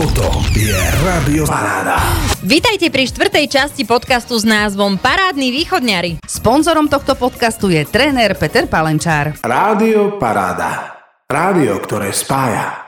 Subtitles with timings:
[0.00, 0.72] Toto je
[1.04, 2.00] Rádio Paráda.
[2.40, 6.24] Vítajte pri štvrtej časti podcastu s názvom Parádni východňari.
[6.24, 9.36] Sponzorom tohto podcastu je tréner Peter Palenčár.
[9.44, 10.96] Rádio Paráda.
[11.28, 12.79] Rádio, ktoré spája.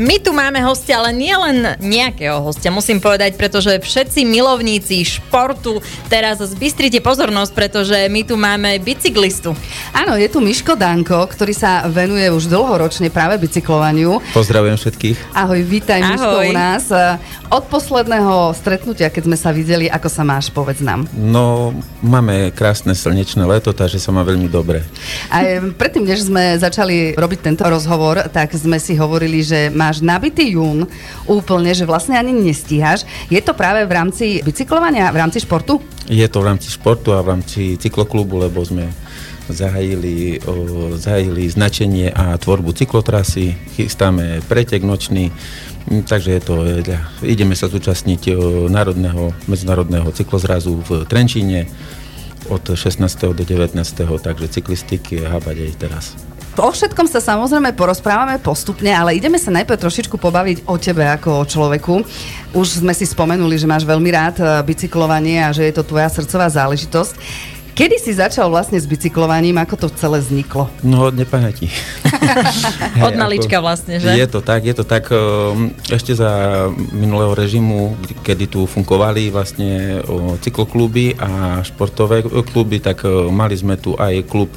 [0.00, 5.84] My tu máme hostia, ale nie len nejakého hostia, musím povedať, pretože všetci milovníci športu
[6.08, 9.52] teraz zbystrite pozornosť, pretože my tu máme bicyklistu.
[9.92, 14.16] Áno, je tu Miško Danko, ktorý sa venuje už dlhoročne práve bicyklovaniu.
[14.32, 15.36] Pozdravujem všetkých.
[15.36, 16.08] Ahoj, vítaj Ahoj.
[16.16, 16.84] Miško u nás.
[17.52, 21.04] Od posledného stretnutia, keď sme sa videli, ako sa máš, povedz nám.
[21.12, 24.80] No, máme krásne slnečné leto, takže sa má veľmi dobre.
[25.28, 30.54] A predtým, než sme začali robiť tento rozhovor, tak sme si hovorili, že máš nabitý
[30.54, 30.86] jún
[31.26, 33.02] úplne, že vlastne ani nestíhaš.
[33.26, 35.82] Je to práve v rámci bicyklovania, v rámci športu?
[36.06, 38.86] Je to v rámci športu a v rámci cykloklubu, lebo sme
[39.50, 40.38] zahajili,
[40.94, 45.34] zahajili značenie a tvorbu cyklotrasy, chystáme pretek nočný,
[46.06, 48.38] takže je to, e, ideme sa zúčastniť
[48.70, 51.66] národného, medzinárodného cyklozrazu v Trenčíne
[52.50, 53.34] od 16.
[53.34, 54.18] do 19.
[54.22, 56.31] takže cyklistiky aj teraz.
[56.52, 61.40] O všetkom sa samozrejme porozprávame postupne, ale ideme sa najprv trošičku pobaviť o tebe ako
[61.40, 62.04] o človeku.
[62.52, 66.12] Už sme si spomenuli, že máš veľmi rád e, bicyklovanie a že je to tvoja
[66.12, 67.16] srdcová záležitosť.
[67.72, 70.68] Kedy si začal vlastne s bicyklovaním, ako to celé vzniklo?
[70.84, 71.72] No od nepamäti.
[73.08, 74.12] Od malička vlastne, že?
[74.12, 75.08] Je to tak, je to tak.
[75.08, 76.28] um, Ešte za
[76.92, 83.96] minulého režimu, kedy tu fungovali vlastne o, cyklokluby a športové kluby, tak mali sme tu
[83.96, 84.52] aj klub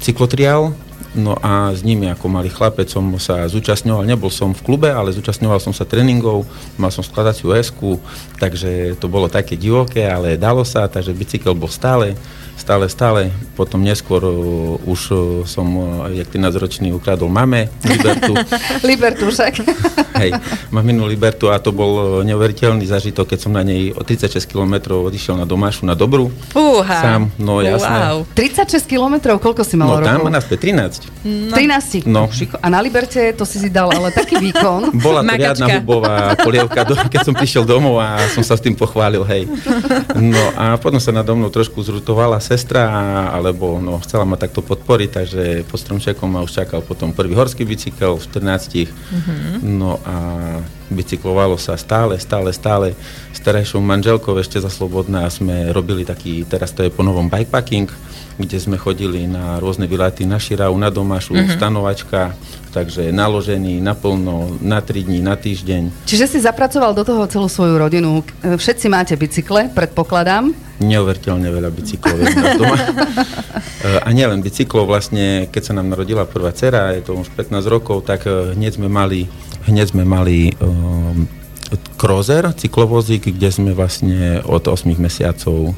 [0.00, 0.72] o, Cyklotrial,
[1.10, 5.10] No a s nimi ako malý chlapec som sa zúčastňoval, nebol som v klube, ale
[5.10, 6.46] zúčastňoval som sa tréningov,
[6.78, 7.98] mal som skladaciu esku,
[8.38, 12.14] takže to bolo také divoké, ale dalo sa, takže bicykel bol stále,
[12.56, 13.20] stále, stále.
[13.54, 18.32] Potom neskôr uh, už uh, som, uh, jak 13-ročný, ukradol mame Libertu.
[18.90, 19.54] Libertu však.
[20.20, 20.36] Hej,
[20.68, 24.44] mám minú Libertu a to bol uh, neuveriteľný zažitok, keď som na nej o 36
[24.44, 26.28] km odišiel na domášu na Dobru.
[26.52, 26.98] Fúha.
[27.00, 28.24] Sám, no jasné.
[28.24, 28.28] Wow.
[28.36, 31.20] 36 kilometrov, koľko si mal No tam naspäť 13.
[31.24, 31.54] No.
[31.56, 32.08] 13.
[32.08, 32.28] No.
[32.28, 32.56] Šiko.
[32.60, 34.92] A na Liberte to si si dal ale taký výkon.
[35.04, 38.76] Bola to riadna hubová polievka, do, keď som prišiel domov a som sa s tým
[38.76, 39.48] pochválil, hej.
[40.16, 42.90] No a potom sa nado mnou trošku zrutovala sestra,
[43.30, 47.62] alebo no, chcela ma takto podporiť, takže pod stromčekom ma už čakal potom prvý horský
[47.62, 48.90] bicykel v 14.
[49.62, 50.14] No a
[50.90, 52.98] bicyklovalo sa stále, stále, stále.
[53.30, 57.86] S terajšou manželkou ešte za Slobodná sme robili taký, teraz to je po novom bikepacking,
[58.34, 62.34] kde sme chodili na rôzne výlety na Širau, na Domašu, stanovačka,
[62.74, 66.02] takže naložený naplno, na 3 dní, na týždeň.
[66.10, 68.26] Čiže si zapracoval do toho celú svoju rodinu.
[68.42, 70.69] Všetci máte bicykle, predpokladám.
[70.80, 72.76] Neuveriteľne veľa bicyklov je u nás doma.
[73.80, 77.64] E, A nielen bicyklov, vlastne, keď sa nám narodila prvá dcera, je to už 15
[77.64, 79.24] rokov, tak e, hneď sme mali,
[79.64, 81.24] hneď sme mali um,
[81.96, 85.72] cruiser, cyklovozík, kde sme vlastne od 8 mesiacov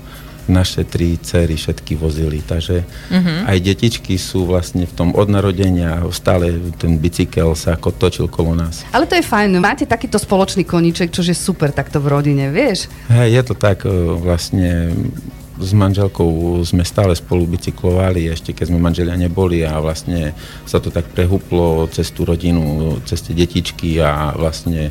[0.51, 3.47] naše tri cery všetky vozili, takže uh-huh.
[3.47, 8.59] aj detičky sú vlastne v tom od narodenia, stále ten bicykel sa ako točil kolo
[8.59, 8.83] nás.
[8.91, 12.91] Ale to je fajn, máte takýto spoločný koníček, čo je super takto v rodine, vieš?
[13.07, 14.91] Hej, je to tak, e, vlastne
[15.63, 20.35] s manželkou sme stále spolu bicyklovali, ešte keď sme manželia neboli a vlastne
[20.67, 24.91] sa to tak prehúplo cez tú rodinu, cez tie detičky a vlastne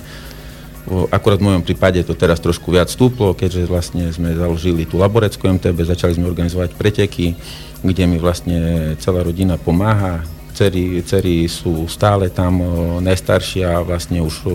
[1.14, 5.48] akurát v mojom prípade to teraz trošku viac stúplo, keďže vlastne sme založili tú laboreckú
[5.48, 7.38] MTB, začali sme organizovať preteky,
[7.82, 12.62] kde mi vlastne celá rodina pomáha, Cery, sú stále tam,
[13.02, 14.46] najstaršia vlastne už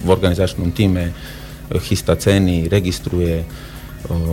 [0.00, 1.14] v organizačnom týme e,
[1.84, 3.44] chystá ceny, registruje,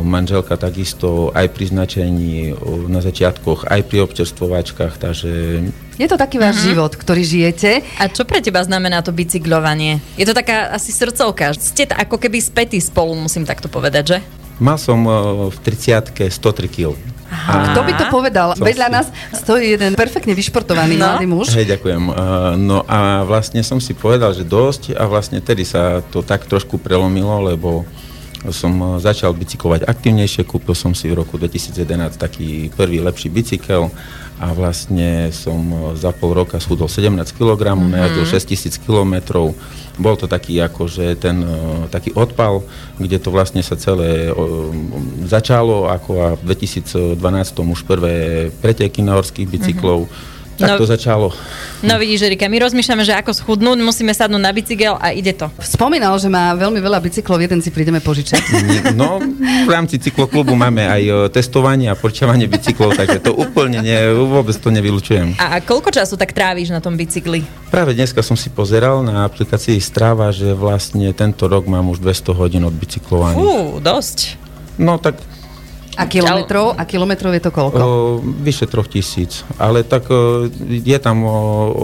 [0.01, 2.55] manželka takisto aj pri značení
[2.87, 5.31] na začiatkoch, aj pri občerstvovačkách, takže
[5.95, 7.83] Je to taký váš život, ktorý žijete.
[7.97, 9.99] A čo pre teba znamená to bicyklovanie?
[10.15, 11.51] Je to taká asi srdcovka.
[11.53, 14.19] Ste ako keby spätí spolu, musím takto povedať, že?
[14.59, 14.99] mal som
[15.47, 16.35] v 30 103
[16.67, 16.91] kg.
[17.31, 18.51] A kto by to povedal?
[18.57, 21.15] Som Vedľa si- nás stojí jeden perfektne vyšportovaný No.
[21.15, 21.47] mladý muž.
[21.55, 22.03] Hej, ďakujem.
[22.59, 26.75] No a vlastne som si povedal, že dosť a vlastne tedy sa to tak trošku
[26.75, 27.87] prelomilo, lebo
[28.47, 33.91] som uh, začal bicyklovať aktivnejšie, kúpil som si v roku 2011 taký prvý lepší bicykel
[34.39, 37.91] a vlastne som uh, za pol roka schudol 17 kg, mm-hmm.
[37.91, 38.25] najazdil
[38.55, 39.15] 6000 km.
[39.99, 42.63] Bol to taký akože ten uh, taký odpal,
[42.95, 44.31] kde to vlastne sa celé
[45.27, 47.19] začalo, ako a v 2012
[47.59, 50.07] už prvé preteky na horských bicyklov,
[50.59, 51.27] Tak No- to začalo.
[51.79, 55.47] No vidíš, Erika, my rozmýšľame, že ako schudnúť, musíme sadnúť na bicykel a ide to.
[55.63, 58.43] Spomínal, že má veľmi veľa bicyklov, jeden si prídeme požičať.
[58.99, 63.95] No, v rámci cykloklubu máme aj e, testovanie a počávanie bicyklov, takže to úplne nie,
[64.11, 65.39] vôbec to nevylučujem.
[65.39, 67.45] A, a koľko času tak tráviš na tom bicykli?
[67.71, 72.35] Práve dneska som si pozeral na aplikácii Strava, že vlastne tento rok mám už 200
[72.35, 73.39] hodín od bicyklovania.
[73.39, 74.35] Fú, dosť.
[74.75, 75.15] No tak
[75.99, 76.79] A kilometrov?
[76.79, 77.77] A kilometrov je to koľko?
[77.77, 77.89] o,
[78.23, 81.37] vyše troch tisíc, ale tak o, je tam o,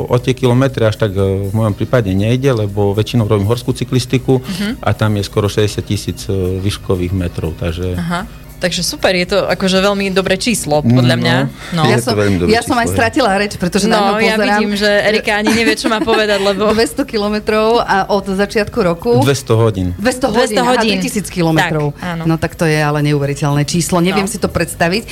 [0.08, 4.40] o tie kilometre až tak o, v mojom prípade nejde, lebo väčšinou robím horskú cyklistiku
[4.40, 4.80] Mhm.
[4.80, 6.20] a tam je skoro 60 tisíc
[6.64, 8.00] výškových metrov, takže...
[8.00, 8.45] Aha.
[8.66, 11.22] Takže super, je to akože veľmi dobré číslo, podľa No.
[11.22, 11.36] mňa.
[11.72, 12.18] No, Je ja som,
[12.50, 14.42] ja som aj stratila reč, pretože na no ňu ja pozerám.
[14.58, 16.74] vidím, že Erika ani nevie, čo má povedať, lebo...
[16.74, 19.22] 200 kilometrov a od začiatku roku...
[19.22, 19.88] 200 hodín.
[19.96, 20.98] 200 hodín, 200 hodín.
[20.98, 21.94] a 3000 kilometrov.
[21.94, 22.24] Tak, áno.
[22.26, 24.32] No tak to je ale neuveriteľné číslo, neviem No.
[24.32, 25.04] si to predstaviť.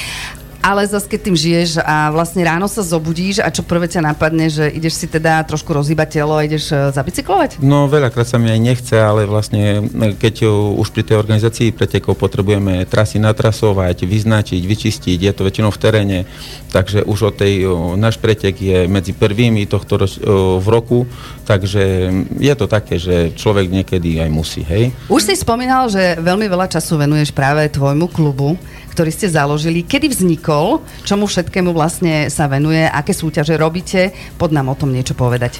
[0.63, 4.47] Ale zase, keď tým žiješ a vlastne ráno sa zobudíš a čo prvé ťa napadne,
[4.47, 7.59] že ideš si teda trošku rozhýbať telo a ideš e, zabicyklovať?
[7.59, 10.47] No veľakrát sa mi aj nechce, ale vlastne e, keď
[10.79, 16.19] už pri tej organizácii pretekov potrebujeme trasy natrasovať, vyznačiť, vyčistiť, je to väčšinou v teréne,
[16.71, 17.67] takže už od tej,
[17.99, 20.15] náš pretek je medzi prvými tohto roč,
[20.63, 21.03] v roku,
[21.43, 22.07] takže
[22.39, 24.95] je to také, že človek niekedy aj musí, hej.
[25.11, 28.55] Už si spomínal, že veľmi veľa času venuješ práve tvojmu klubu,
[28.93, 29.81] ktorý ste založili.
[29.81, 30.85] Kedy vznikol?
[31.01, 32.85] Čomu všetkému vlastne sa venuje?
[32.85, 34.13] Aké súťaže robíte?
[34.37, 35.57] Pod nám o tom niečo povedať.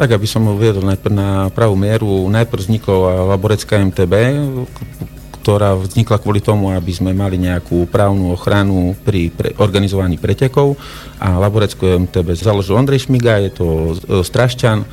[0.00, 4.14] Tak, aby som uviedol najprv na pravú mieru, najprv vznikla Laborecká MTB,
[5.44, 10.76] ktorá vznikla kvôli tomu, aby sme mali nejakú právnu ochranu pri pre, organizovaní pretekov
[11.16, 14.84] a Laboreckú MTB založil Ondrej Šmiga, je to e, Strašťan,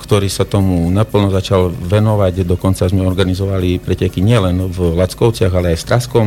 [0.00, 5.78] ktorý sa tomu naplno začal venovať, dokonca sme organizovali preteky nielen v Lackovciach, ale aj
[5.80, 6.26] v Straskom.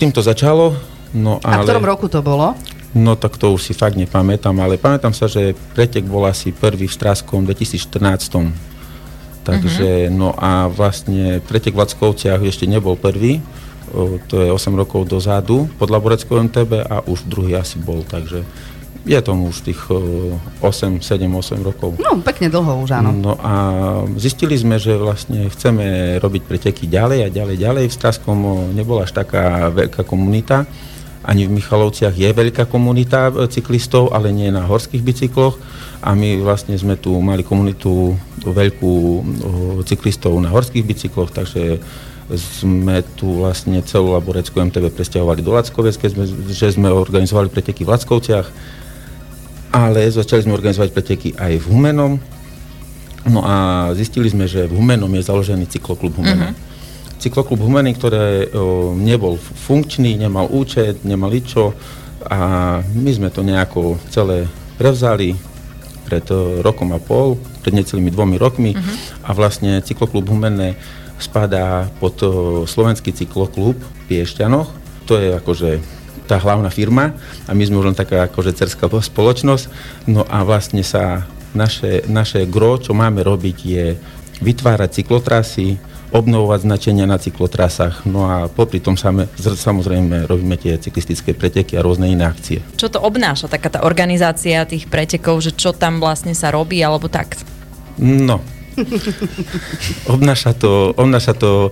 [0.00, 0.76] Týmto začalo,
[1.12, 1.66] no A v ale...
[1.68, 2.56] ktorom roku to bolo?
[2.96, 6.88] No tak to už si fakt nepamätám, ale pamätám sa, že pretek bol asi prvý
[6.88, 7.84] v Straskom 2014.
[9.44, 13.44] Takže, no a vlastne pretek v Lackovciach ešte nebol prvý,
[13.92, 18.42] o, to je 8 rokov dozadu pod Laboreckou MTB a už druhý asi bol, takže
[19.06, 21.94] je tomu už tých o, 8, 7, 8 rokov.
[22.02, 23.14] No, pekne dlho už, áno.
[23.14, 23.52] No a
[24.18, 27.84] zistili sme, že vlastne chceme robiť preteky ďalej a ďalej, ďalej.
[27.86, 30.66] V Straskom o, nebola až taká veľká komunita,
[31.22, 35.58] ani v Michalovciach je veľká komunita e, cyklistov, ale nie na horských bicykloch.
[36.02, 39.22] A my vlastne sme tu mali komunitu veľkú o,
[39.86, 41.78] cyklistov na horských bicykloch, takže
[42.34, 47.86] sme tu vlastne celú laboreckú MTB presťahovali do Lackoviec, keď sme, že sme organizovali preteky
[47.86, 48.46] v Lackovciach,
[49.76, 52.16] ale začali sme organizovať preteky aj v Humenom,
[53.26, 53.54] No a
[53.98, 56.54] zistili sme, že v Humenom je založený cykloklub Humenom.
[56.54, 57.18] Uh-huh.
[57.18, 61.74] Cykloklub Humeny, ktorý o, nebol funkčný, nemal účet, nemal čo
[62.26, 62.38] a
[62.82, 64.46] my sme to nejako celé
[64.78, 65.34] prevzali
[66.06, 67.34] pred o, rokom a pol,
[67.66, 69.26] pred necelými dvomi rokmi uh-huh.
[69.26, 70.78] a vlastne cykloklub Humenné
[71.18, 72.30] spadá pod o,
[72.62, 74.70] slovenský cykloklub v Piešťanoch.
[75.10, 75.70] To je akože
[76.26, 77.14] tá hlavná firma
[77.46, 79.64] a my sme už len taká akože cerská spoločnosť.
[80.10, 81.24] No a vlastne sa
[81.54, 83.84] naše, naše gro, čo máme robiť, je
[84.42, 85.80] vytvárať cyklotrasy,
[86.14, 91.74] obnovovať značenia na cyklotrasách, no a popri tom same, zr- samozrejme robíme tie cyklistické preteky
[91.74, 92.62] a rôzne iné akcie.
[92.78, 97.10] Čo to obnáša, taká tá organizácia tých pretekov, že čo tam vlastne sa robí, alebo
[97.10, 97.34] tak?
[97.98, 98.38] No,
[100.14, 101.70] obnáša to, obnáša to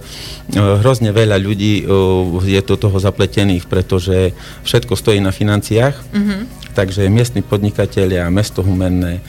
[0.55, 4.33] e, hrozne veľa ľudí, e, je do toho zapletených, pretože
[4.65, 6.41] všetko stojí na financiách, mm-hmm.
[6.73, 9.23] takže miestni podnikatelia, mesto Humenné, e,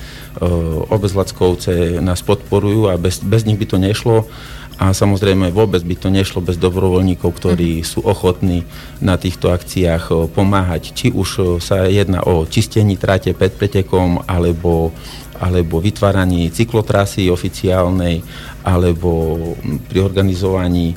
[0.89, 4.27] obec Lackovce nás podporujú a bez, bez nich by to nešlo.
[4.75, 7.85] A samozrejme vôbec by to nešlo bez dobrovoľníkov, ktorí mm.
[7.87, 8.67] sú ochotní
[8.99, 10.91] na týchto akciách pomáhať.
[10.91, 14.91] Či už sa jedná o čistení trate pred pretekom, alebo,
[15.39, 18.23] alebo vytváraní cyklotrasy oficiálnej,
[18.63, 19.35] alebo
[19.91, 20.95] pri organizovaní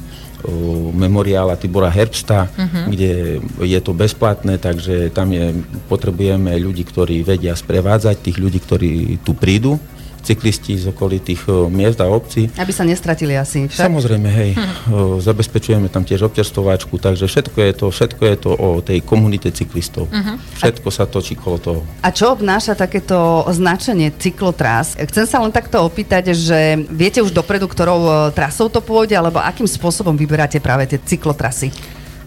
[0.95, 2.87] memoriála Tibora Herbsta, uh-huh.
[2.87, 5.51] kde je to bezplatné, takže tam je,
[5.91, 8.93] potrebujeme ľudí, ktorí vedia sprevádzať tých ľudí, ktorí
[9.27, 9.83] tu prídu
[10.23, 12.51] cyklisti z okolitých o, miest a obcí.
[12.59, 13.89] Aby sa nestratili asi však.
[13.89, 14.51] Samozrejme, hej,
[14.91, 19.49] o, zabezpečujeme tam tiež občerstováčku, takže všetko je to, všetko je to o tej komunite
[19.55, 20.11] cyklistov.
[20.59, 21.81] Všetko sa točí kolo toho.
[22.03, 24.99] A čo obnáša takéto označenie cyklotrás?
[24.99, 29.41] Chcem sa len takto opýtať, že viete už dopredu, ktorou e, trasou to pôjde, alebo
[29.41, 31.71] akým spôsobom vyberáte práve tie cyklotrasy?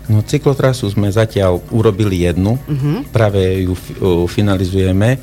[0.09, 3.07] No cyklotrasu sme zatiaľ urobili jednu, uh-huh.
[3.13, 5.21] práve ju o, finalizujeme,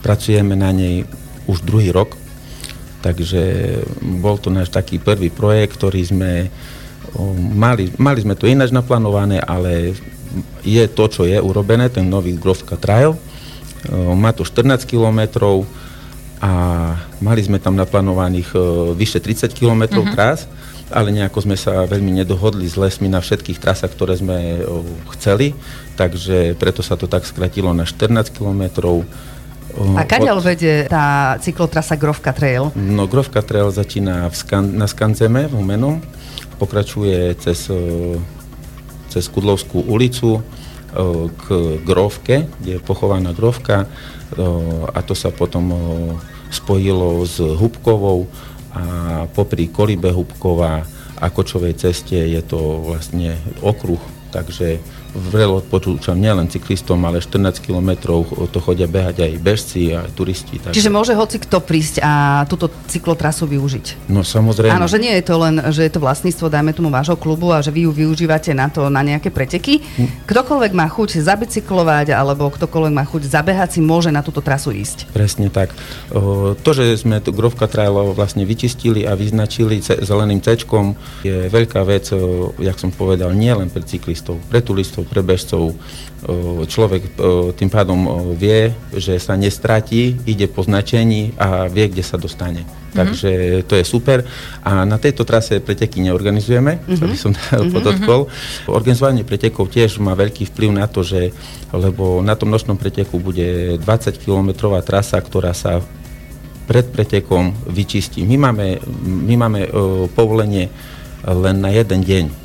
[0.00, 1.04] pracujeme na nej
[1.46, 2.16] už druhý rok,
[3.04, 3.42] takže
[4.00, 6.32] bol to náš taký prvý projekt, ktorý sme
[7.54, 9.94] mali, mali sme to ináč naplánované, ale
[10.66, 13.14] je to, čo je urobené, ten nový Grovka Trail
[13.92, 15.68] Má to 14 kilometrov
[16.40, 16.52] a
[17.20, 18.56] mali sme tam naplánovaných
[18.96, 20.16] vyše 30 kilometrov uh-huh.
[20.16, 20.48] trás,
[20.92, 24.64] ale nejako sme sa veľmi nedohodli s lesmi na všetkých trasách, ktoré sme
[25.16, 25.52] chceli,
[25.96, 29.04] takže preto sa to tak skratilo na 14 kilometrov.
[29.98, 30.44] A kadeľ od...
[30.44, 32.70] vedie tá cyklotrasa Grovka Trail?
[32.76, 35.98] No, Grovka Trail začína v Skan- na Skanzeme v Humenom,
[36.60, 37.66] pokračuje cez,
[39.10, 40.44] cez Kudlovskú ulicu
[41.34, 41.44] k
[41.82, 43.90] Grovke, kde je pochovaná Grovka.
[44.94, 45.74] A to sa potom
[46.54, 48.30] spojilo s Hubkovou.
[48.74, 48.82] A
[49.30, 50.86] popri Kolibe Hubková
[51.18, 54.02] a Kočovej ceste je to vlastne okruh,
[54.34, 54.82] takže
[55.14, 60.58] vrelo odporúčam nielen cyklistom, ale 14 kilometrov to chodia behať aj bežci, aj turisti.
[60.58, 60.74] Takže...
[60.74, 64.10] Čiže môže hoci kto prísť a túto cyklotrasu využiť?
[64.10, 64.74] No samozrejme.
[64.74, 67.62] Áno, že nie je to len, že je to vlastníctvo, dajme tomu vášho klubu a
[67.62, 69.80] že vy ju využívate na to, na nejaké preteky.
[69.80, 70.26] Hm.
[70.26, 75.14] Ktokoľvek má chuť zabicyklovať alebo ktokoľvek má chuť zabehať si, môže na túto trasu ísť.
[75.14, 75.70] Presne tak.
[76.10, 80.58] O, to, že sme tu Grovka Trail vlastne vyčistili a vyznačili zeleným C,
[81.24, 82.10] je veľká vec,
[82.58, 85.76] jak som povedal, nie len pre cyklistov, pre turistov, pre bežcov.
[86.64, 87.20] Človek
[87.54, 92.64] tým pádom vie, že sa nestratí, ide po značení a vie, kde sa dostane.
[92.64, 92.96] Mm-hmm.
[92.96, 93.30] Takže
[93.68, 94.24] to je super.
[94.64, 96.96] A na tejto trase preteky neorganizujeme, mm-hmm.
[96.96, 97.74] to by som mm-hmm.
[97.74, 98.20] podotkol.
[98.70, 101.34] Organizovanie pretekov tiež má veľký vplyv na to, že
[101.74, 105.82] lebo na tom nočnom preteku bude 20-kilometrová trasa, ktorá sa
[106.64, 108.24] pred pretekom vyčistí.
[108.24, 110.72] My máme, my máme uh, povolenie
[111.24, 112.43] len na jeden deň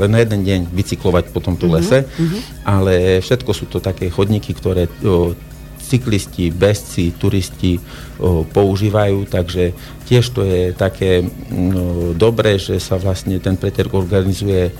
[0.00, 2.40] len na jeden deň bicyklovať po tomto uh-huh, lese, uh-huh.
[2.64, 5.36] ale všetko sú to také chodníky, ktoré o,
[5.76, 7.76] cyklisti, bezci, turisti
[8.16, 9.76] o, používajú, takže
[10.08, 11.20] tiež to je také
[11.52, 14.72] no, dobré, že sa vlastne ten pretek organizuje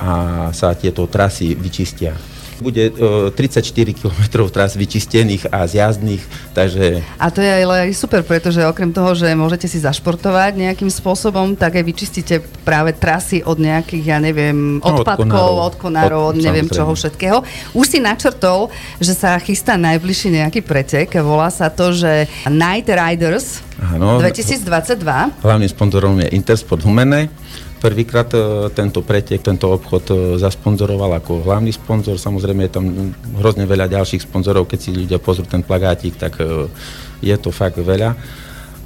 [0.00, 2.16] a sa tieto trasy vyčistia
[2.60, 2.92] bude
[3.34, 3.64] 34
[3.96, 7.00] km tras vyčistených a zjazdných, takže...
[7.18, 11.56] A to je ale aj super, pretože okrem toho, že môžete si zašportovať nejakým spôsobom,
[11.56, 16.44] tak aj vyčistíte práve trasy od nejakých, ja neviem, odpadkov, no, od konárov, od, od
[16.44, 16.76] neviem samozrejme.
[16.76, 17.38] čoho všetkého.
[17.74, 18.68] Už si načrtol,
[19.00, 25.00] že sa chystá najbližší nejaký pretek, volá sa to, že Night Riders Áno, 2022.
[25.40, 27.32] Hlavným sponzorom je Intersport Humene.
[27.80, 32.20] Prvýkrát e, tento pretek, tento obchod e, zasponzoroval ako hlavný sponzor.
[32.20, 32.84] Samozrejme je tam
[33.40, 36.68] hrozne veľa ďalších sponzorov, keď si ľudia pozrú ten plagátik, tak e,
[37.24, 38.12] je to fakt veľa.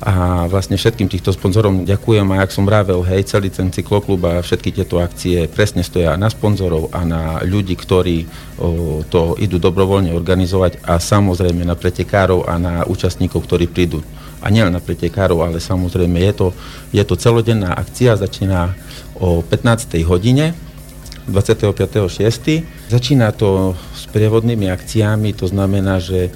[0.04, 4.44] A vlastne všetkým týchto sponzorom ďakujem a ak som vravel, hej, celý ten cykloklub a
[4.44, 8.28] všetky tieto akcie presne stoja na sponzorov a na ľudí, ktorí
[8.60, 14.04] o, to idú dobrovoľne organizovať a samozrejme na pretekárov a na účastníkov, ktorí prídu
[14.44, 16.48] a nielen na pretekárov, ale samozrejme je to,
[16.92, 18.76] je to celodenná akcia, začína
[19.16, 19.96] o 15.
[20.04, 20.52] hodine
[21.24, 22.92] 25.6.
[22.92, 26.28] Začína to s prievodnými akciami, to znamená, že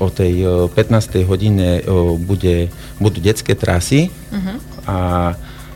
[0.00, 1.28] o tej 15.
[1.28, 1.84] hodine
[2.24, 4.56] bude, budú detské trasy uh-huh.
[4.88, 4.98] a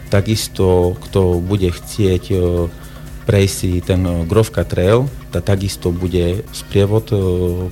[0.09, 2.33] takisto, kto bude chcieť
[3.29, 7.21] prejsť si ten eh, Grovka Trail, tá takisto bude sprievod eh,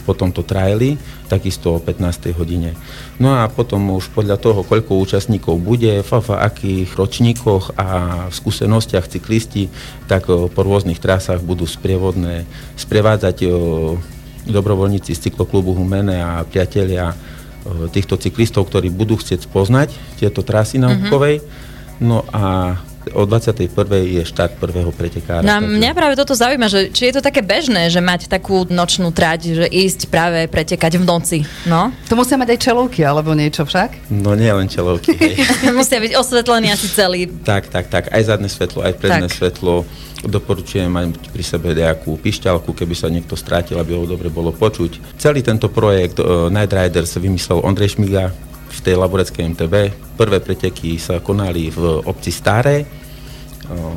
[0.05, 1.01] po tomto traili,
[1.33, 2.37] takisto o 15.
[2.37, 2.77] hodine.
[3.17, 7.89] No a potom už podľa toho, koľko účastníkov bude, v, v akých ročníkoch a
[8.29, 9.73] v skúsenostiach cyklisti,
[10.05, 12.45] tak eh, po rôznych trasách budú sprievodné
[12.77, 13.49] sprevádzať
[14.47, 17.17] dobrovoľníci z cykloklubu Humene a priatelia
[17.91, 19.91] týchto cyklistov, ktorí budú chcieť spoznať
[20.23, 21.43] tieto trasy na Hubkovej.
[21.43, 21.99] Mm-hmm.
[21.99, 22.79] No a
[23.17, 23.73] o 21.
[24.05, 25.41] je štart prvého pretekára.
[25.41, 25.73] No, takže...
[25.81, 29.57] mňa práve toto zaujíma, že či je to také bežné, že mať takú nočnú trať,
[29.57, 31.39] že ísť práve pretekať v noci.
[31.65, 31.89] No?
[32.13, 34.13] To musia mať aj čelovky alebo niečo však?
[34.13, 35.17] No nie len čelovky.
[35.79, 37.25] musia byť osvetlení asi celý.
[37.33, 38.13] Tak, tak, tak.
[38.13, 39.37] Aj zadné svetlo, aj predné tak.
[39.41, 39.89] svetlo.
[40.27, 45.17] Doporučujem mať pri sebe nejakú pišťalku, keby sa niekto strátil, aby ho dobre bolo počuť.
[45.17, 48.33] Celý tento projekt uh, Night Riders vymyslel Ondrej Šmiga,
[48.77, 49.75] v tej laboreckej MTB.
[50.21, 52.85] Prvé preteky sa konali v obci Staré,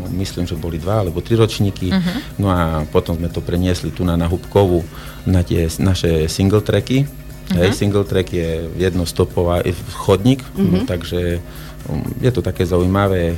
[0.10, 1.94] myslím, že boli dva alebo tri ročníky.
[1.94, 2.18] Uh-huh.
[2.42, 4.82] No a potom sme to preniesli tu na, na Hubkovu
[5.30, 7.06] na tie naše single tracky.
[7.06, 7.58] Uh-huh.
[7.58, 10.70] Hej, single track je jednostopová chodník, uh-huh.
[10.70, 11.42] no, takže
[11.90, 13.34] um, je to také zaujímavé,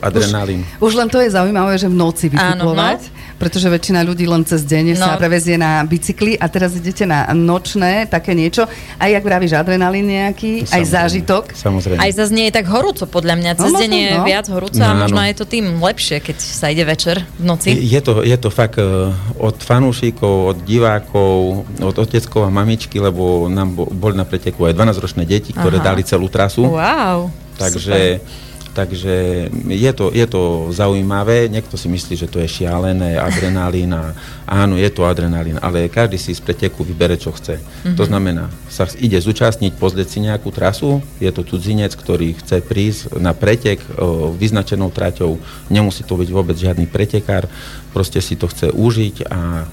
[0.00, 0.64] adrenalín.
[0.80, 3.00] Už, už len to je zaujímavé, že v noci bicyklovať.
[3.04, 5.08] Áno, no pretože väčšina ľudí len cez deň no.
[5.08, 8.68] sa prevezie na bicykli a teraz idete na nočné, také niečo.
[9.00, 10.76] Aj jak vravíš, adrenalín nejaký, Samozrejme.
[10.76, 11.44] aj zážitok.
[11.56, 11.98] Samozrejme.
[12.04, 13.50] Aj zase nie je tak horúco, podľa mňa.
[13.56, 14.24] Cez no, deň je no.
[14.28, 17.72] viac horúco no, a možno je to tým lepšie, keď sa ide večer v noci.
[17.72, 19.08] Je to, je to fakt uh,
[19.40, 25.24] od fanúšikov, od divákov, od oteckov a mamičky, lebo nám boli na preteku aj 12-ročné
[25.24, 25.96] deti, ktoré Aha.
[25.96, 26.68] dali celú trasu.
[26.68, 32.46] Wow, Takže super Takže je to, je to zaujímavé, niekto si myslí, že to je
[32.46, 34.14] šialené, adrenalín a
[34.46, 37.58] áno, je to adrenalín, ale každý si z preteku vybere, čo chce.
[37.58, 37.96] Mm-hmm.
[37.98, 43.18] To znamená, sa ide zúčastniť, pozrieť si nejakú trasu, je to cudzinec, ktorý chce prísť
[43.18, 47.50] na pretek o, vyznačenou traťou, nemusí to byť vôbec žiadny pretekár,
[47.90, 49.66] proste si to chce užiť a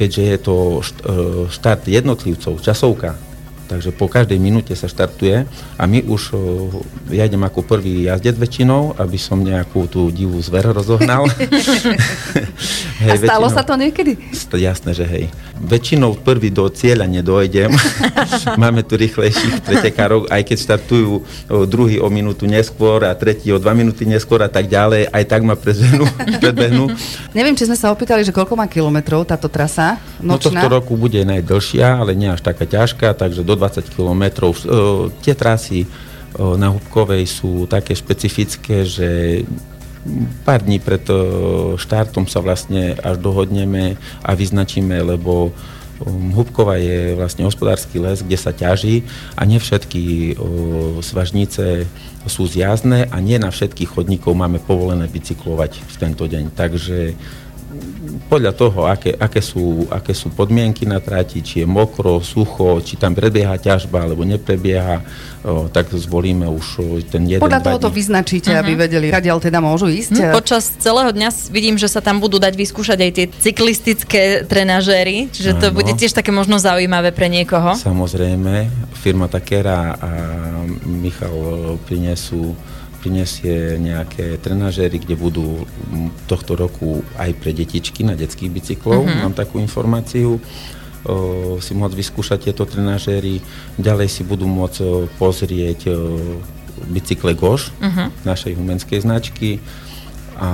[0.00, 0.80] keďže je to e,
[1.50, 3.18] štart jednotlivcov, časovka,
[3.68, 5.44] takže po každej minúte sa štartuje
[5.76, 6.32] a my už,
[7.12, 11.28] ja idem ako prvý jazdec väčšinou, aby som nejakú tú divú zver rozohnal.
[12.98, 14.12] hej, a stalo väčšinou, sa to niekedy?
[14.58, 15.24] Jasné, že hej.
[15.58, 17.70] Väčšinou prvý do cieľa nedojdem.
[18.62, 21.12] Máme tu rýchlejších pretekárov, aj keď štartujú
[21.70, 25.40] druhý o minútu neskôr a tretí o dva minúty neskôr a tak ďalej, aj tak
[25.46, 26.04] ma predbehnú.
[26.42, 26.84] predbehnú.
[27.32, 30.28] Neviem, či sme sa opýtali, že koľko má kilometrov táto trasa nočná?
[30.28, 34.52] No tohto roku bude najdlhšia, ale nie až taká ťažká, takže do 20 kilometrov.
[34.54, 34.60] E,
[35.22, 35.86] tie trasy
[36.36, 39.42] na Hubkovej sú také špecifické, že
[40.42, 41.16] pár dní pred e,
[41.76, 45.52] štartom sa vlastne až dohodneme a vyznačíme, lebo
[46.06, 49.02] Hubkova je vlastne hospodársky les, kde sa ťaží
[49.34, 50.34] a nie všetky
[51.02, 51.90] svažnice
[52.30, 56.54] sú zjazdné a nie na všetkých chodníkov máme povolené bicyklovať v tento deň.
[56.54, 57.18] Takže
[58.28, 62.96] podľa toho, aké, aké, sú, aké sú podmienky na trati, či je mokro, sucho, či
[62.96, 65.04] tam prebieha ťažba alebo neprebieha,
[65.44, 66.80] o, tak zvolíme už
[67.12, 68.64] ten jeden Podľa toho to vyznačíte, uh-huh.
[68.64, 68.80] aby mhm.
[68.88, 70.16] vedeli, kadiaľ teda môžu ísť.
[70.16, 75.28] Hm, počas celého dňa vidím, že sa tam budú dať vyskúšať aj tie cyklistické trenažéry,
[75.28, 75.76] čiže to ano.
[75.76, 77.76] bude tiež také možno zaujímavé pre niekoho.
[77.76, 80.10] Samozrejme, firma Takera a
[80.88, 82.56] Michal prinesú
[82.98, 85.64] prinesie nejaké trenažéry, kde budú
[86.26, 89.22] tohto roku aj pre detičky na detských bicyklov, uh-huh.
[89.24, 90.42] mám takú informáciu, o,
[91.62, 93.38] si môcť vyskúšať tieto trenažéry,
[93.78, 95.94] ďalej si budú môcť pozrieť o,
[96.90, 98.10] bicykle Goš, uh-huh.
[98.26, 99.62] našej humenskej značky,
[100.38, 100.50] a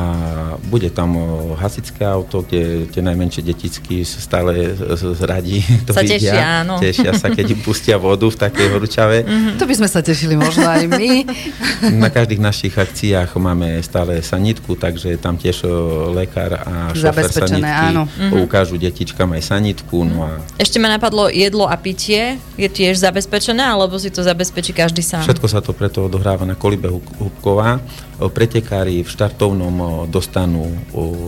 [0.73, 1.13] bude tam
[1.61, 5.61] hasičské auto, kde tie najmenšie detičky stále zradí.
[5.85, 6.75] To sa vidia, tešia, áno.
[6.81, 9.29] Tešia sa, keď im pustia vodu v takej horúčave.
[9.29, 9.61] Mm-hmm.
[9.61, 11.29] To by sme sa tešili možno aj my.
[12.05, 15.69] Na každých našich akciách máme stále sanitku, takže tam tiež
[16.17, 18.09] lekár a šofer sanitky áno.
[18.09, 18.41] Mhm.
[18.41, 20.09] ukážu detičkám aj sanitku.
[20.09, 20.41] No a...
[20.57, 22.41] Ešte ma napadlo jedlo a pitie.
[22.57, 25.29] Je tiež zabezpečené, alebo si to zabezpečí každý sám?
[25.29, 26.89] Všetko sa to preto odohráva na kolibe
[27.21, 27.83] Hubková.
[28.15, 30.71] Pretekári v štartovnom dostanú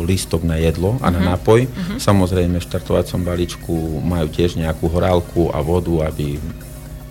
[0.07, 1.27] lístok na jedlo a na mhm.
[1.35, 1.61] nápoj.
[1.67, 1.99] Uh-huh.
[1.99, 3.75] Samozrejme v štartovacom balíčku
[4.07, 6.39] majú tiež nejakú horálku a vodu, aby,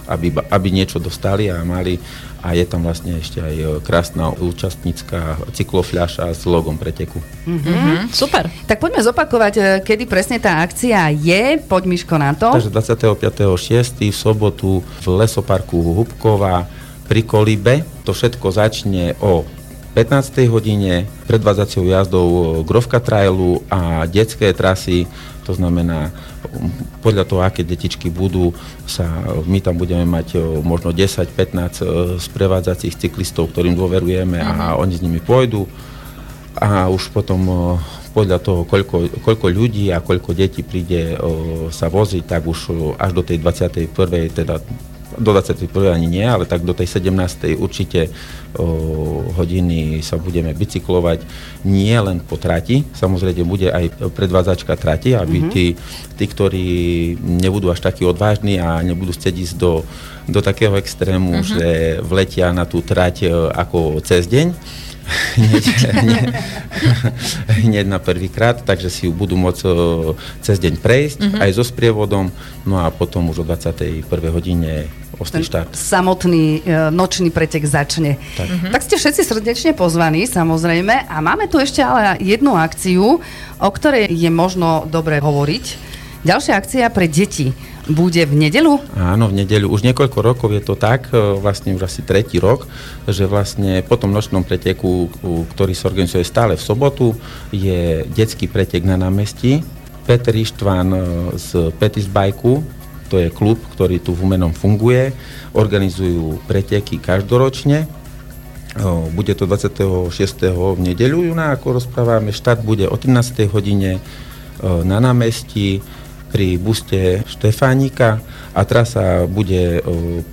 [0.07, 1.99] aby, aby niečo dostali a mali.
[2.45, 7.17] A je tam vlastne ešte aj krásna účastnícka cyklofľaša s logom preteku.
[7.17, 8.05] Uh-huh.
[8.13, 8.45] Super.
[8.69, 11.57] Tak poďme zopakovať, e, kedy presne tá akcia je.
[11.65, 12.53] Poď Miško na to.
[12.53, 14.13] Takže 25.6.
[14.13, 16.69] v sobotu v lesoparku Hubkova
[17.09, 17.81] pri Kolibe.
[18.05, 19.41] To všetko začne o
[19.95, 20.51] 15.
[20.51, 22.27] hodine predvádzacou jazdou
[22.67, 25.07] Grovka trailu a detské trasy,
[25.47, 26.11] to znamená
[26.99, 28.51] podľa toho, aké detičky budú,
[28.83, 29.07] sa,
[29.47, 30.35] my tam budeme mať
[30.67, 34.83] možno 10-15 sprevádzacích cyklistov, ktorým dôverujeme a mhm.
[34.83, 35.63] oni s nimi pôjdu
[36.59, 37.39] a už potom
[38.15, 43.11] podľa toho, koľko, koľko ľudí a koľko detí príde o, sa voziť, tak už až
[43.11, 43.91] do tej 21.
[44.31, 44.63] teda
[45.17, 45.95] do 21.
[45.95, 47.55] ani nie, ale tak do tej 17.
[47.59, 48.11] určite
[48.55, 51.23] o, hodiny sa budeme bicyklovať
[51.67, 55.53] nie len po trati, samozrejme bude aj predvádzačka trati, aby mm-hmm.
[55.53, 55.65] tí,
[56.15, 56.67] tí, ktorí
[57.19, 59.83] nebudú až takí odvážni a nebudú chcieť ísť do,
[60.25, 61.49] do takého extrému, mm-hmm.
[61.49, 61.67] že
[62.01, 64.47] vletia na tú trať e, ako cez deň,
[65.37, 65.65] hneď,
[66.01, 66.27] hneď,
[67.69, 69.69] hneď na prvýkrát, takže si ju budú môcť e,
[70.41, 71.41] cez deň prejsť mm-hmm.
[71.45, 72.33] aj so sprievodom,
[72.65, 74.01] no a potom už o 21.
[74.33, 75.73] hodine ostrý štart.
[75.73, 78.17] Samotný e, nočný pretek začne.
[78.35, 78.47] Tak.
[78.47, 78.71] Mm-hmm.
[78.71, 81.07] tak ste všetci srdečne pozvaní, samozrejme.
[81.09, 83.19] A máme tu ešte ale jednu akciu,
[83.59, 85.65] o ktorej je možno dobre hovoriť.
[86.25, 87.53] Ďalšia akcia pre deti
[87.85, 88.81] bude v nedelu?
[88.97, 89.69] Áno, v nedelu.
[89.69, 92.65] Už niekoľko rokov je to tak, e, vlastne už asi tretí rok,
[93.05, 95.13] že vlastne po tom nočnom preteku,
[95.53, 97.13] ktorý sa organizuje stále v sobotu,
[97.53, 99.61] je detský pretek na námestí.
[100.09, 100.99] Peter Ištván e,
[101.37, 102.65] z Petis Bajku,
[103.09, 105.13] to je klub, ktorý tu v Humenom funguje,
[105.53, 107.85] organizujú preteky každoročne.
[109.15, 110.11] Bude to 26.
[110.51, 112.35] v nedeľu, ako rozprávame.
[112.35, 113.47] Štart bude o 13.
[113.47, 114.03] hodine
[114.63, 115.79] na námestí
[116.33, 118.19] pri buste Štefánika
[118.51, 119.79] a trasa bude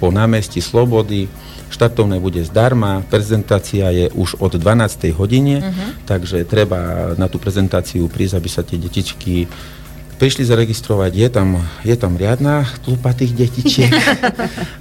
[0.03, 1.31] po námestí Slobody.
[1.73, 5.09] Štartovné bude zdarma, prezentácia je už od 12.
[5.17, 6.05] hodine, uh-huh.
[6.05, 9.49] takže treba na tú prezentáciu prísť, aby sa tie detičky
[10.17, 11.49] prišli zaregistrovať, je tam,
[11.83, 13.93] je tam riadna tlupa tých detičiek.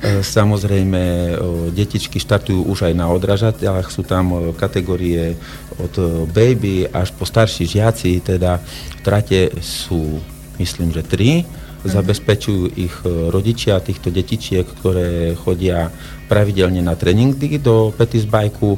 [0.01, 1.33] E, Samozrejme, e,
[1.77, 5.37] detičky štartujú už aj na odražateľách, sú tam e, kategórie
[5.77, 8.57] od baby až po starší žiaci, teda
[9.05, 10.17] trate sú,
[10.57, 11.45] myslím, že tri.
[11.81, 15.89] Zabezpečujú ich rodičia týchto detičiek, ktoré chodia
[16.29, 18.77] pravidelne na tréningy do Petis Bajku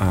[0.00, 0.08] a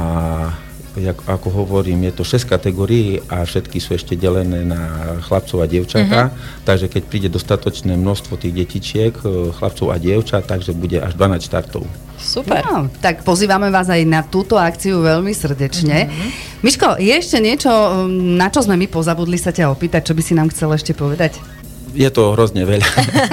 [1.23, 6.27] ako hovorím, je to 6 kategórií a všetky sú ešte delené na chlapcov a dievčatá,
[6.27, 6.63] uh-huh.
[6.67, 11.47] takže keď príde dostatočné množstvo tých detičiek, e, chlapcov a dievčat, takže bude až 12
[11.47, 11.87] štartov.
[12.19, 12.61] Super.
[12.67, 16.05] No, tak pozývame vás aj na túto akciu veľmi srdečne.
[16.05, 16.29] Mm-hmm.
[16.61, 17.71] Miško, je ešte niečo,
[18.11, 21.60] na čo sme my pozabudli sa ťa opýtať, čo by si nám chcel ešte povedať?
[21.91, 22.89] Je to hrozne veľa.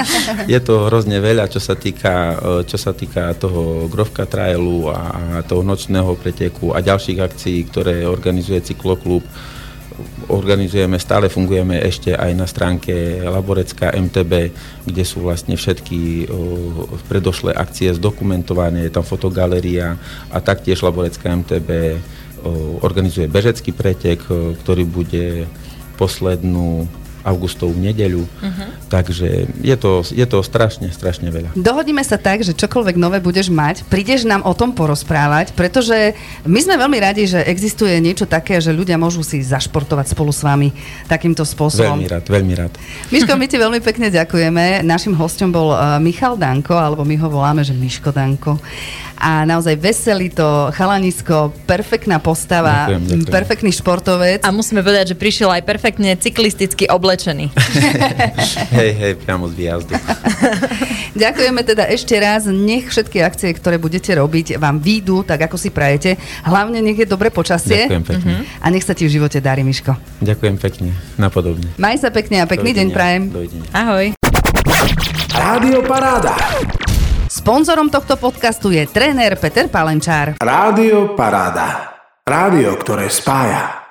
[0.53, 5.41] je to hrozne veľa, čo sa týka, e, čo sa týka toho Grovka Trailu a,
[5.47, 9.23] toho nočného preteku a ďalších akcií, ktoré organizuje Cykloklub.
[10.31, 14.55] Organizujeme, stále fungujeme ešte aj na stránke Laborecká MTB,
[14.87, 16.39] kde sú vlastne všetky o,
[17.11, 19.99] predošlé akcie zdokumentované, je tam fotogaleria
[20.31, 25.51] a taktiež Laborecká MTB o, organizuje bežecký pretek, o, ktorý bude
[25.99, 26.87] poslednú
[27.29, 28.25] augustovú nedeľu.
[28.25, 28.69] Uh-huh.
[28.89, 31.53] Takže je to, je to strašne, strašne veľa.
[31.53, 36.17] Dohodíme sa tak, že čokoľvek nové budeš mať, prídeš nám o tom porozprávať, pretože
[36.49, 40.41] my sme veľmi radi, že existuje niečo také, že ľudia môžu si zašportovať spolu s
[40.41, 40.73] vami
[41.05, 42.01] takýmto spôsobom.
[42.01, 42.73] Veľmi rád, veľmi rád.
[43.13, 44.81] Miško, my ti veľmi pekne ďakujeme.
[44.89, 48.57] Našim hostom bol uh, Michal Danko, alebo my ho voláme, že Miško Danko
[49.19, 53.35] a naozaj veselý to chalanisko, perfektná postava, Ďakujem, ďakujem.
[53.35, 54.41] perfektný športovec.
[54.47, 57.51] A musíme povedať, že prišiel aj perfektne cyklisticky oblečený.
[58.79, 59.93] hej, hej, priamo z výjazdu.
[61.23, 62.47] Ďakujeme teda ešte raz.
[62.47, 66.15] Nech všetky akcie, ktoré budete robiť, vám výjdu tak, ako si prajete.
[66.47, 67.91] Hlavne nech je dobre počasie.
[67.91, 68.33] Ďakujem pekne.
[68.63, 69.99] A nech sa ti v živote darí, Miško.
[70.23, 71.67] Ďakujem pekne, napodobne.
[71.75, 72.95] Maj sa pekne a pekný deň Dovidenia.
[72.95, 73.23] prajem.
[73.35, 73.69] Dovidenia.
[73.75, 74.07] Ahoj.
[75.35, 76.78] Rádio Paráda.
[77.49, 80.37] Sponzorom tohto podcastu je tréner Peter Palenčár.
[80.37, 81.97] Rádio Paráda.
[82.21, 83.88] Rádio, ktoré spája.